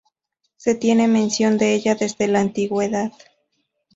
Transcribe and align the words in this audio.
Se 0.57 0.73
tiene 0.73 1.07
mención 1.07 1.59
de 1.59 1.75
ella 1.75 1.93
desde 1.93 2.27
la 2.27 2.39
antigüedad. 2.39 3.11